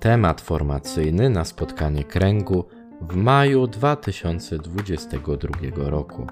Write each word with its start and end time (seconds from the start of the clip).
Temat 0.00 0.40
formacyjny 0.40 1.30
na 1.30 1.44
spotkanie 1.44 2.04
kręgu 2.04 2.64
w 3.00 3.16
maju 3.16 3.66
2022 3.66 5.50
roku. 5.76 6.26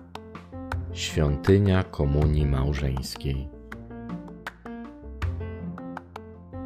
Świątynia 0.93 1.83
Komunii 1.83 2.47
Małżeńskiej. 2.47 3.49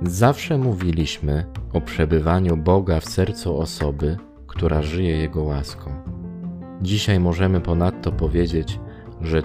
Zawsze 0.02 0.58
mówiliśmy 0.58 1.46
o 1.72 1.80
przebywaniu 1.80 2.56
Boga 2.56 3.00
w 3.00 3.04
sercu 3.04 3.58
osoby, 3.58 4.16
która 4.46 4.82
żyje 4.82 5.16
Jego 5.16 5.42
łaską. 5.42 5.90
Dzisiaj 6.82 7.20
możemy 7.20 7.60
ponadto 7.60 8.12
powiedzieć, 8.12 8.72
że 8.72 8.91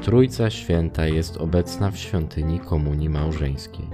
Trójca 0.07 0.50
Święta 0.50 1.07
jest 1.07 1.38
obecna 1.38 1.91
w 1.91 1.98
świątyni 1.98 2.60
Komunii 2.60 3.10
Małżeńskiej. 3.10 3.88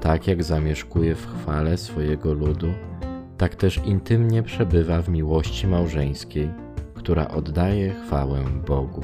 Tak 0.00 0.26
jak 0.26 0.44
zamieszkuje 0.44 1.14
w 1.14 1.26
chwale 1.26 1.78
swojego 1.78 2.32
ludu, 2.32 2.74
tak 3.38 3.54
też 3.54 3.80
intymnie 3.84 4.42
przebywa 4.42 5.02
w 5.02 5.08
miłości 5.08 5.66
małżeńskiej, 5.66 6.50
która 6.94 7.28
oddaje 7.28 7.94
chwałę 7.94 8.44
Bogu. 8.66 9.00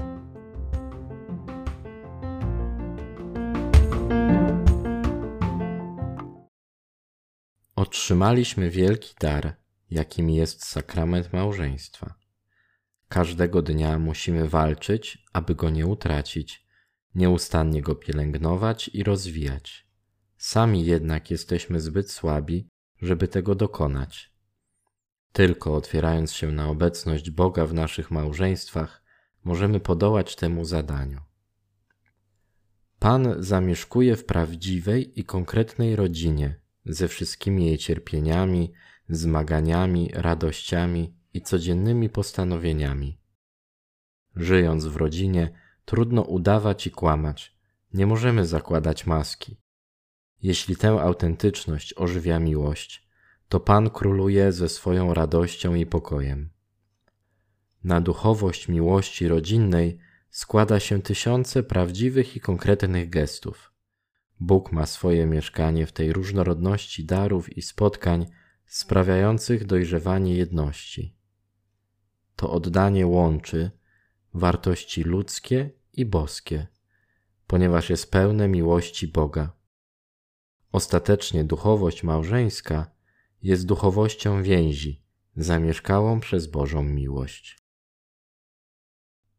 Otrzymaliśmy 7.77 8.71
wielki 8.71 9.15
dar, 9.21 9.57
jakim 9.91 10.31
jest 10.31 10.67
sakrament 10.67 11.33
małżeństwa. 11.33 12.18
Każdego 13.09 13.63
dnia 13.63 13.99
musimy 13.99 14.49
walczyć, 14.49 15.25
aby 15.33 15.55
go 15.55 15.71
nie 15.71 15.87
utracić, 15.87 16.67
nieustannie 17.15 17.83
go 17.83 17.95
pielęgnować 17.95 18.89
i 18.89 19.03
rozwijać. 19.03 19.89
Sami 20.37 20.87
jednak 20.87 21.31
jesteśmy 21.31 21.81
zbyt 21.81 22.11
słabi, 22.11 22.69
żeby 23.03 23.29
tego 23.29 23.55
dokonać. 23.55 24.33
Tylko 25.33 25.75
otwierając 25.75 26.33
się 26.33 26.53
na 26.53 26.69
obecność 26.69 27.31
Boga 27.31 27.67
w 27.67 27.75
naszych 27.75 28.11
małżeństwach, 28.11 29.03
możemy 29.45 29.81
podołać 29.81 30.37
temu 30.37 30.65
zadaniu. 30.65 31.21
Pan 32.99 33.35
zamieszkuje 33.39 34.17
w 34.17 34.25
prawdziwej 34.25 35.21
i 35.21 35.25
konkretnej 35.25 35.97
rodzinie, 35.97 36.61
ze 36.85 37.09
wszystkimi 37.09 37.67
jej 37.67 37.79
cierpieniami, 37.79 38.73
zmaganiami, 39.09 40.11
radościami 40.15 41.18
i 41.35 41.43
codziennymi 41.43 42.09
postanowieniami. 42.09 43.19
Żyjąc 44.37 44.87
w 44.87 44.97
rodzinie, 44.97 45.53
trudno 45.85 46.23
udawać 46.23 46.87
i 46.87 46.91
kłamać, 46.91 47.57
nie 47.95 48.07
możemy 48.07 48.47
zakładać 48.47 49.07
maski. 49.07 49.57
Jeśli 50.43 50.77
tę 50.77 50.89
autentyczność 50.89 51.95
ożywia 51.97 52.39
miłość, 52.39 53.09
to 53.49 53.61
Pan 53.61 53.91
króluje 53.91 54.53
ze 54.53 54.69
swoją 54.69 55.15
radością 55.15 55.75
i 55.75 55.87
pokojem. 55.87 56.51
Na 57.85 58.01
duchowość 58.01 58.69
miłości 58.69 59.29
rodzinnej 59.29 59.99
składa 60.31 60.81
się 60.81 61.03
tysiące 61.03 61.63
prawdziwych 61.63 62.37
i 62.37 62.41
konkretnych 62.41 63.11
gestów. 63.11 63.73
Bóg 64.41 64.73
ma 64.73 64.87
swoje 64.87 65.27
mieszkanie 65.27 65.87
w 65.87 65.93
tej 65.93 66.13
różnorodności 66.13 67.05
darów 67.05 67.57
i 67.57 67.63
spotkań 67.63 68.27
sprawiających 68.67 69.67
dojrzewanie 69.67 70.37
jedności. 70.37 71.18
To 72.39 72.51
oddanie 72.51 73.07
łączy 73.07 73.71
wartości 74.35 75.03
ludzkie 75.03 75.71
i 75.93 76.07
boskie, 76.07 76.67
ponieważ 77.47 77.91
jest 77.91 78.11
pełne 78.11 78.49
miłości 78.49 79.09
Boga. 79.09 79.53
Ostatecznie 80.73 81.45
duchowość 81.45 82.03
małżeńska 82.03 82.91
jest 83.43 83.67
duchowością 83.67 84.43
więzi, 84.43 85.03
zamieszkałą 85.37 86.21
przez 86.21 86.47
Bożą 86.47 86.83
miłość. 86.83 87.59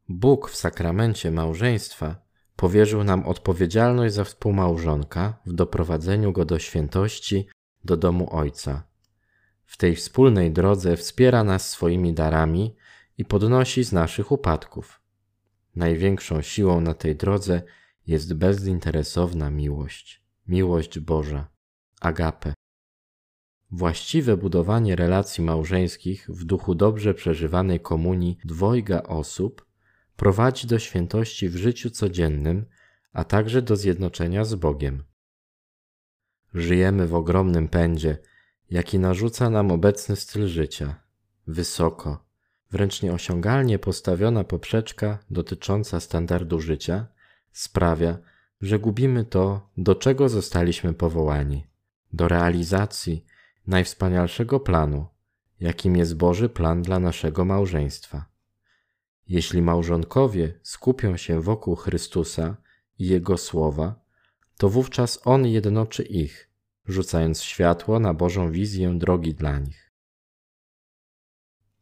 Bóg 0.09 0.49
w 0.49 0.55
sakramencie 0.55 1.31
małżeństwa 1.31 2.15
powierzył 2.55 3.03
nam 3.03 3.27
odpowiedzialność 3.27 4.13
za 4.13 4.23
współmałżonka 4.23 5.39
w 5.45 5.53
doprowadzeniu 5.53 6.31
go 6.31 6.45
do 6.45 6.59
świętości, 6.59 7.47
do 7.83 7.97
domu 7.97 8.35
Ojca. 8.35 8.83
W 9.65 9.77
tej 9.77 9.95
wspólnej 9.95 10.51
drodze 10.51 10.97
wspiera 10.97 11.43
nas 11.43 11.69
swoimi 11.69 12.13
darami 12.13 12.78
i 13.19 13.25
podnosi 13.25 13.83
z 13.83 13.91
naszych 13.91 14.31
upadków. 14.31 15.01
Największą 15.75 16.41
siłą 16.41 16.81
na 16.81 16.93
tej 16.93 17.15
drodze 17.15 17.61
jest 18.07 18.33
bezinteresowna 18.33 19.49
miłość, 19.49 20.23
miłość 20.47 20.99
Boża, 20.99 21.47
agape. 22.01 22.53
Właściwe 23.71 24.37
budowanie 24.37 24.95
relacji 24.95 25.43
małżeńskich 25.43 26.29
w 26.29 26.43
duchu 26.43 26.75
dobrze 26.75 27.13
przeżywanej 27.13 27.79
komunii 27.79 28.37
dwojga 28.45 29.03
osób 29.03 29.65
prowadzi 30.15 30.67
do 30.67 30.79
świętości 30.79 31.49
w 31.49 31.55
życiu 31.55 31.89
codziennym, 31.89 32.65
a 33.13 33.23
także 33.23 33.61
do 33.61 33.75
zjednoczenia 33.75 34.45
z 34.45 34.55
Bogiem. 34.55 35.03
Żyjemy 36.53 37.07
w 37.07 37.15
ogromnym 37.15 37.67
pędzie, 37.67 38.17
jaki 38.69 38.99
narzuca 38.99 39.49
nam 39.49 39.71
obecny 39.71 40.15
styl 40.15 40.47
życia. 40.47 41.03
Wysoko, 41.47 42.28
wręcz 42.71 43.01
nieosiągalnie 43.01 43.79
postawiona 43.79 44.43
poprzeczka 44.43 45.19
dotycząca 45.29 45.99
standardu 45.99 46.61
życia 46.61 47.07
sprawia, 47.51 48.17
że 48.61 48.79
gubimy 48.79 49.25
to, 49.25 49.69
do 49.77 49.95
czego 49.95 50.29
zostaliśmy 50.29 50.93
powołani 50.93 51.67
do 52.13 52.27
realizacji 52.27 53.25
najwspanialszego 53.67 54.59
planu, 54.59 55.07
jakim 55.59 55.95
jest 55.95 56.15
Boży 56.15 56.49
plan 56.49 56.81
dla 56.81 56.99
naszego 56.99 57.45
małżeństwa. 57.45 58.25
Jeśli 59.27 59.61
małżonkowie 59.61 60.59
skupią 60.63 61.17
się 61.17 61.41
wokół 61.41 61.75
Chrystusa 61.75 62.57
i 62.99 63.07
Jego 63.07 63.37
słowa, 63.37 63.95
to 64.57 64.69
wówczas 64.69 65.19
On 65.25 65.47
jednoczy 65.47 66.03
ich, 66.03 66.49
rzucając 66.85 67.41
światło 67.41 67.99
na 67.99 68.13
Bożą 68.13 68.51
wizję 68.51 68.97
drogi 68.97 69.33
dla 69.33 69.59
nich. 69.59 69.88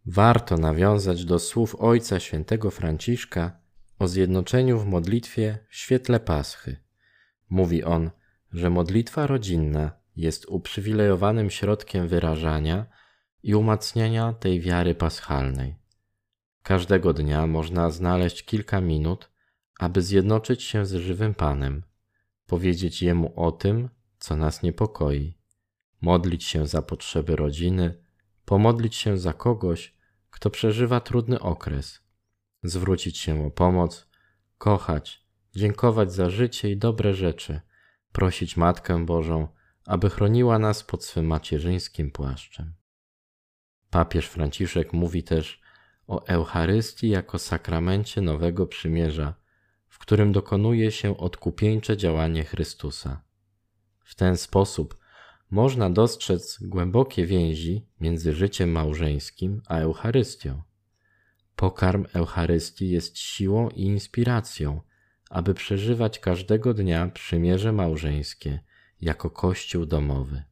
Warto 0.09 0.57
nawiązać 0.57 1.25
do 1.25 1.39
słów 1.39 1.75
Ojca 1.75 2.19
Świętego 2.19 2.71
Franciszka 2.71 3.59
o 3.99 4.07
zjednoczeniu 4.07 4.79
w 4.79 4.85
modlitwie 4.85 5.57
w 5.69 5.75
świetle 5.75 6.19
Paschy. 6.19 6.77
Mówi 7.49 7.83
on, 7.83 8.11
że 8.51 8.69
modlitwa 8.69 9.27
rodzinna 9.27 9.91
jest 10.15 10.45
uprzywilejowanym 10.45 11.49
środkiem 11.49 12.07
wyrażania 12.07 12.85
i 13.43 13.55
umacniania 13.55 14.33
tej 14.33 14.61
wiary 14.61 14.95
paschalnej. 14.95 15.75
Każdego 16.63 17.13
dnia 17.13 17.47
można 17.47 17.89
znaleźć 17.89 18.45
kilka 18.45 18.81
minut, 18.81 19.31
aby 19.79 20.01
zjednoczyć 20.01 20.63
się 20.63 20.85
z 20.85 20.93
żywym 20.93 21.33
Panem, 21.33 21.83
powiedzieć 22.45 23.01
Jemu 23.01 23.33
o 23.35 23.51
tym, 23.51 23.89
co 24.19 24.35
nas 24.35 24.63
niepokoi, 24.63 25.37
modlić 26.01 26.43
się 26.43 26.67
za 26.67 26.81
potrzeby 26.81 27.35
rodziny, 27.35 28.03
pomodlić 28.45 28.95
się 28.95 29.17
za 29.17 29.33
kogoś, 29.33 29.96
kto 30.29 30.49
przeżywa 30.49 30.99
trudny 30.99 31.39
okres, 31.39 31.99
zwrócić 32.63 33.17
się 33.17 33.45
o 33.45 33.51
pomoc, 33.51 34.07
kochać, 34.57 35.25
dziękować 35.55 36.13
za 36.13 36.29
życie 36.29 36.71
i 36.71 36.77
dobre 36.77 37.13
rzeczy, 37.13 37.61
prosić 38.11 38.57
Matkę 38.57 39.05
Bożą, 39.05 39.47
aby 39.85 40.09
chroniła 40.09 40.59
nas 40.59 40.83
pod 40.83 41.05
swym 41.05 41.25
macierzyńskim 41.25 42.11
płaszczem. 42.11 42.73
Papież 43.89 44.27
Franciszek 44.27 44.93
mówi 44.93 45.23
też 45.23 45.61
o 46.07 46.25
Eucharystii 46.25 47.09
jako 47.09 47.39
sakramencie 47.39 48.21
nowego 48.21 48.67
przymierza, 48.67 49.33
w 49.87 49.99
którym 49.99 50.31
dokonuje 50.31 50.91
się 50.91 51.17
odkupieńcze 51.17 51.97
działanie 51.97 52.43
Chrystusa. 52.43 53.21
W 54.03 54.15
ten 54.15 54.37
sposób 54.37 54.97
można 55.49 55.89
dostrzec 55.89 56.59
głębokie 56.61 57.25
więzi 57.25 57.85
między 57.99 58.33
życiem 58.33 58.71
małżeńskim 58.71 59.61
a 59.67 59.77
Eucharystią. 59.77 60.61
Pokarm 61.55 62.05
Eucharystii 62.13 62.89
jest 62.89 63.17
siłą 63.17 63.69
i 63.69 63.81
inspiracją, 63.81 64.81
aby 65.29 65.53
przeżywać 65.53 66.19
każdego 66.19 66.73
dnia 66.73 67.07
przymierze 67.07 67.71
małżeńskie 67.71 68.59
jako 69.01 69.29
Kościół 69.29 69.85
domowy. 69.85 70.43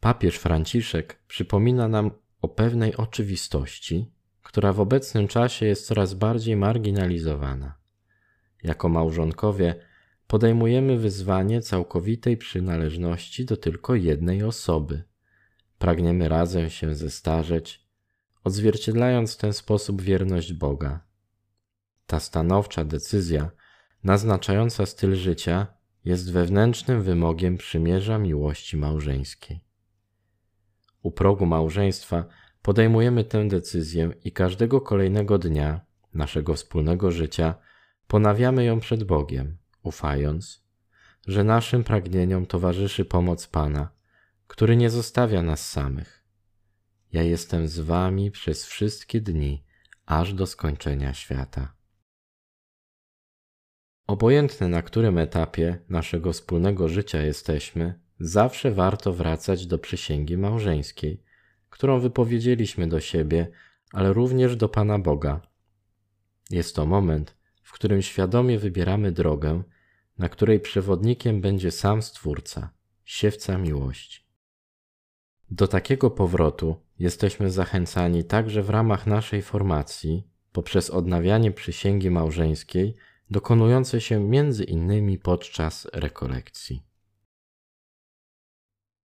Papież 0.00 0.36
Franciszek 0.36 1.22
przypomina 1.26 1.88
nam 1.88 2.10
o 2.42 2.48
pewnej 2.48 2.96
oczywistości, 2.96 4.12
która 4.42 4.72
w 4.72 4.80
obecnym 4.80 5.28
czasie 5.28 5.66
jest 5.66 5.86
coraz 5.86 6.14
bardziej 6.14 6.56
marginalizowana. 6.56 7.78
Jako 8.62 8.88
małżonkowie 8.88 9.87
podejmujemy 10.28 10.98
wyzwanie 10.98 11.60
całkowitej 11.60 12.36
przynależności 12.36 13.44
do 13.44 13.56
tylko 13.56 13.94
jednej 13.94 14.42
osoby. 14.42 15.02
Pragniemy 15.78 16.28
razem 16.28 16.70
się 16.70 16.94
zestarzeć, 16.94 17.88
odzwierciedlając 18.44 19.34
w 19.34 19.36
ten 19.36 19.52
sposób 19.52 20.02
wierność 20.02 20.52
Boga. 20.52 21.00
Ta 22.06 22.20
stanowcza 22.20 22.84
decyzja, 22.84 23.50
naznaczająca 24.04 24.86
styl 24.86 25.14
życia, 25.14 25.66
jest 26.04 26.32
wewnętrznym 26.32 27.02
wymogiem 27.02 27.56
przymierza 27.56 28.18
miłości 28.18 28.76
małżeńskiej. 28.76 29.60
U 31.02 31.10
progu 31.10 31.46
małżeństwa 31.46 32.24
podejmujemy 32.62 33.24
tę 33.24 33.48
decyzję 33.48 34.10
i 34.24 34.32
każdego 34.32 34.80
kolejnego 34.80 35.38
dnia 35.38 35.80
naszego 36.14 36.54
wspólnego 36.54 37.10
życia 37.10 37.54
ponawiamy 38.06 38.64
ją 38.64 38.80
przed 38.80 39.04
Bogiem, 39.04 39.58
ufając, 39.88 40.62
że 41.26 41.44
naszym 41.44 41.84
pragnieniom 41.84 42.46
towarzyszy 42.46 43.04
pomoc 43.04 43.46
Pana, 43.46 43.90
który 44.46 44.76
nie 44.76 44.90
zostawia 44.90 45.42
nas 45.42 45.70
samych. 45.70 46.24
Ja 47.12 47.22
jestem 47.22 47.68
z 47.68 47.78
Wami 47.78 48.30
przez 48.30 48.66
wszystkie 48.66 49.20
dni, 49.20 49.64
aż 50.06 50.34
do 50.34 50.46
skończenia 50.46 51.14
świata. 51.14 51.74
Obojętne 54.06 54.68
na 54.68 54.82
którym 54.82 55.18
etapie 55.18 55.78
naszego 55.88 56.32
wspólnego 56.32 56.88
życia 56.88 57.22
jesteśmy, 57.22 58.00
zawsze 58.20 58.70
warto 58.70 59.12
wracać 59.12 59.66
do 59.66 59.78
przysięgi 59.78 60.36
małżeńskiej, 60.36 61.22
którą 61.70 62.00
wypowiedzieliśmy 62.00 62.88
do 62.88 63.00
siebie, 63.00 63.50
ale 63.92 64.12
również 64.12 64.56
do 64.56 64.68
Pana 64.68 64.98
Boga. 64.98 65.40
Jest 66.50 66.76
to 66.76 66.86
moment, 66.86 67.36
w 67.62 67.72
którym 67.72 68.02
świadomie 68.02 68.58
wybieramy 68.58 69.12
drogę, 69.12 69.62
na 70.18 70.28
której 70.28 70.60
przewodnikiem 70.60 71.40
będzie 71.40 71.70
sam 71.70 72.02
Stwórca, 72.02 72.70
siewca 73.04 73.58
miłości. 73.58 74.28
Do 75.50 75.68
takiego 75.68 76.10
powrotu 76.10 76.76
jesteśmy 76.98 77.50
zachęcani 77.50 78.24
także 78.24 78.62
w 78.62 78.70
ramach 78.70 79.06
naszej 79.06 79.42
formacji 79.42 80.28
poprzez 80.52 80.90
odnawianie 80.90 81.52
przysięgi 81.52 82.10
małżeńskiej 82.10 82.94
dokonujące 83.30 84.00
się 84.00 84.20
między 84.20 84.64
innymi 84.64 85.18
podczas 85.18 85.88
rekolekcji. 85.92 86.82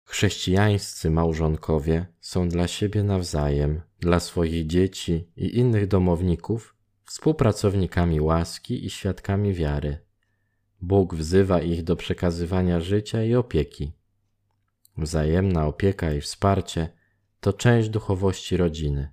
Chrześcijańscy 0.04 1.10
małżonkowie 1.10 2.06
są 2.20 2.50
dla 2.50 2.68
siebie 2.68 3.04
nawzajem, 3.04 3.82
dla 4.00 4.20
swoich 4.20 4.68
dzieci 4.68 5.32
i 5.36 5.58
innych 5.58 5.88
domowników 5.88 6.76
współpracownikami 7.06 8.22
łaski 8.22 8.86
i 8.86 8.90
świadkami 8.90 9.54
wiary. 9.54 10.09
Bóg 10.82 11.16
wzywa 11.16 11.62
ich 11.62 11.84
do 11.84 11.96
przekazywania 11.96 12.80
życia 12.80 13.24
i 13.24 13.36
opieki. 13.36 13.94
Wzajemna 14.98 15.68
opieka 15.68 16.14
i 16.14 16.22
wsparcie 16.22 16.90
to 17.40 17.54
część 17.54 17.90
duchowości 17.90 18.58
rodziny. 18.58 19.12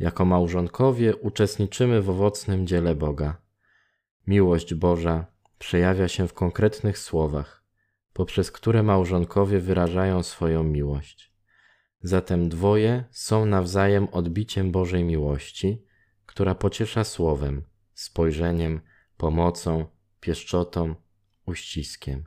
Jako 0.00 0.24
małżonkowie 0.24 1.16
uczestniczymy 1.16 2.02
w 2.02 2.10
owocnym 2.10 2.66
dziele 2.66 2.94
Boga. 2.94 3.36
Miłość 4.26 4.74
Boża 4.74 5.26
przejawia 5.58 6.08
się 6.08 6.28
w 6.28 6.34
konkretnych 6.34 6.98
słowach, 6.98 7.64
poprzez 8.12 8.52
które 8.52 8.82
małżonkowie 8.82 9.60
wyrażają 9.60 10.22
swoją 10.22 10.62
miłość. 10.62 11.32
Zatem 12.02 12.48
dwoje 12.48 13.04
są 13.10 13.46
nawzajem 13.46 14.08
odbiciem 14.12 14.72
Bożej 14.72 15.04
miłości, 15.04 15.84
która 16.26 16.54
pociesza 16.54 17.04
słowem, 17.04 17.62
spojrzeniem, 17.94 18.80
pomocą, 19.16 19.86
pieszczotą, 20.24 20.94
uściskiem. 21.46 22.24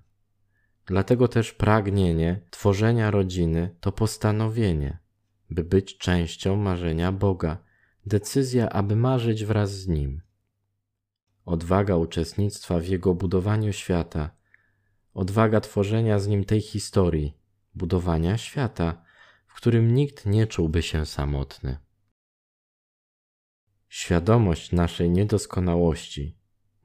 Dlatego 0.85 1.27
też 1.27 1.53
pragnienie 1.53 2.41
tworzenia 2.49 3.11
rodziny 3.11 3.75
to 3.79 3.91
postanowienie, 3.91 4.99
by 5.49 5.63
być 5.63 5.97
częścią 5.97 6.55
marzenia 6.55 7.11
Boga, 7.11 7.57
decyzja, 8.05 8.69
aby 8.69 8.95
marzyć 8.95 9.45
wraz 9.45 9.71
z 9.71 9.88
Nim. 9.88 10.21
Odwaga 11.45 11.95
uczestnictwa 11.95 12.79
w 12.79 12.85
Jego 12.85 13.13
budowaniu 13.13 13.73
świata, 13.73 14.29
odwaga 15.13 15.61
tworzenia 15.61 16.19
z 16.19 16.27
Nim 16.27 16.45
tej 16.45 16.61
historii, 16.61 17.38
budowania 17.75 18.38
świata, 18.38 19.01
w 19.47 19.53
którym 19.53 19.94
nikt 19.94 20.25
nie 20.25 20.47
czułby 20.47 20.81
się 20.81 21.05
samotny. 21.05 21.77
Świadomość 23.89 24.71
naszej 24.71 25.09
niedoskonałości, 25.09 26.37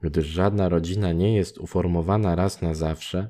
gdyż 0.03 0.25
żadna 0.25 0.69
rodzina 0.69 1.11
nie 1.11 1.35
jest 1.35 1.57
uformowana 1.57 2.35
raz 2.35 2.61
na 2.61 2.73
zawsze, 2.73 3.29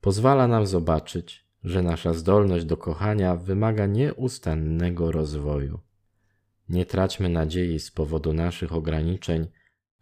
pozwala 0.00 0.48
nam 0.48 0.66
zobaczyć, 0.66 1.48
że 1.64 1.82
nasza 1.82 2.12
zdolność 2.14 2.64
do 2.64 2.76
kochania 2.76 3.36
wymaga 3.36 3.86
nieustannego 3.86 5.12
rozwoju. 5.12 5.80
Nie 6.68 6.86
traćmy 6.86 7.28
nadziei 7.28 7.78
z 7.78 7.90
powodu 7.90 8.32
naszych 8.32 8.72
ograniczeń, 8.72 9.46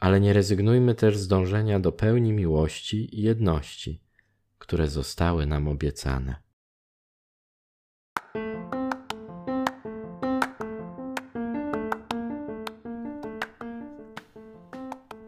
ale 0.00 0.20
nie 0.20 0.32
rezygnujmy 0.32 0.94
też 0.94 1.18
z 1.18 1.28
dążenia 1.28 1.80
do 1.80 1.92
pełni 1.92 2.32
miłości 2.32 3.18
i 3.18 3.22
jedności, 3.22 4.02
które 4.58 4.88
zostały 4.88 5.46
nam 5.46 5.68
obiecane. 5.68 6.45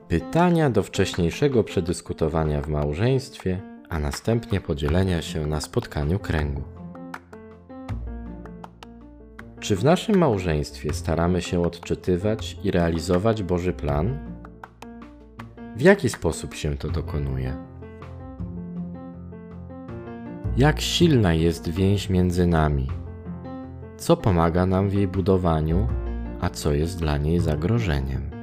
Pytania 0.08 0.70
do 0.70 0.82
wcześniejszego 0.82 1.64
przedyskutowania 1.64 2.62
w 2.62 2.68
małżeństwie, 2.68 3.60
a 3.88 3.98
następnie 3.98 4.60
podzielenia 4.60 5.22
się 5.22 5.46
na 5.46 5.60
spotkaniu 5.60 6.18
kręgu. 6.18 6.62
Czy 9.60 9.76
w 9.76 9.84
naszym 9.84 10.18
małżeństwie 10.18 10.94
staramy 10.94 11.42
się 11.42 11.62
odczytywać 11.62 12.56
i 12.64 12.70
realizować 12.70 13.42
Boży 13.42 13.72
plan? 13.72 14.18
W 15.76 15.80
jaki 15.80 16.08
sposób 16.08 16.54
się 16.54 16.76
to 16.76 16.90
dokonuje? 16.90 17.56
Jak 20.56 20.80
silna 20.80 21.34
jest 21.34 21.68
więź 21.68 22.10
między 22.10 22.46
nami? 22.46 22.88
Co 23.96 24.16
pomaga 24.16 24.66
nam 24.66 24.88
w 24.88 24.94
jej 24.94 25.08
budowaniu, 25.08 25.88
a 26.40 26.50
co 26.50 26.72
jest 26.72 26.98
dla 26.98 27.18
niej 27.18 27.40
zagrożeniem? 27.40 28.37